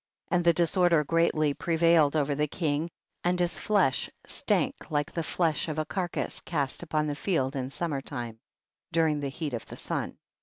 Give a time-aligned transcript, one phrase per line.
[0.29, 0.35] 57.
[0.35, 2.89] And the disorder greatly pre vailed over the king,
[3.23, 7.69] and his flesh stank like the flesh of a carcase cast upon the field in
[7.69, 8.39] summer time,
[8.91, 10.17] during the heat of the sun.